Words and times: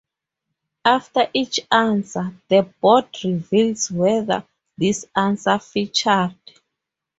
After 0.83 1.29
each 1.31 1.59
answer, 1.71 2.33
the 2.49 2.63
board 2.81 3.09
reveals 3.23 3.91
whether 3.91 4.43
this 4.75 5.05
answer 5.15 5.59
featured. 5.59 6.33